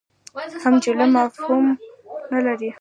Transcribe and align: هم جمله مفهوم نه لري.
هم 0.63 0.73
جمله 0.83 1.05
مفهوم 1.19 1.65
نه 2.31 2.39
لري. 2.45 2.69